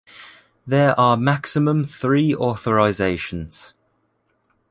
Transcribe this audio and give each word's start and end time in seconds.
There 0.65 0.99
are 0.99 1.15
maximum 1.15 1.83
three 1.83 2.33
authorizations. 2.33 3.73